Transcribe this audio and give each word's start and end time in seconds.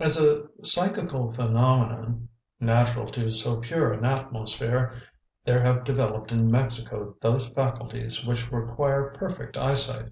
As 0.00 0.20
a 0.20 0.48
psychical 0.64 1.32
phenomenon, 1.32 2.28
natural 2.58 3.06
to 3.10 3.30
so 3.30 3.58
pure 3.60 3.92
an 3.92 4.04
atmosphere, 4.04 4.94
there 5.44 5.60
have 5.60 5.84
developed 5.84 6.32
in 6.32 6.50
Mexico 6.50 7.14
those 7.20 7.50
faculties, 7.50 8.24
which 8.26 8.50
require 8.50 9.12
perfect 9.16 9.56
eyesight. 9.56 10.10